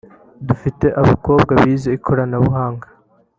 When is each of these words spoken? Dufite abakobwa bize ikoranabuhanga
Dufite 0.47 0.85
abakobwa 1.01 1.51
bize 1.63 1.89
ikoranabuhanga 1.97 2.87